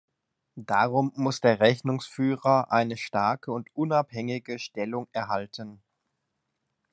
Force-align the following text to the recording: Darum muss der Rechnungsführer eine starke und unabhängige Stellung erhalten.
Darum 0.55 1.13
muss 1.15 1.41
der 1.41 1.59
Rechnungsführer 1.59 2.71
eine 2.71 2.97
starke 2.97 3.51
und 3.51 3.69
unabhängige 3.75 4.57
Stellung 4.57 5.07
erhalten. 5.11 5.79